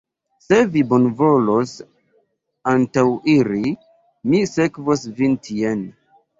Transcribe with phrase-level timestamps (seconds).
[0.43, 1.73] Se vi bonvolos
[2.73, 3.77] antaŭiri,
[4.33, 5.89] mi sekvos vin tien.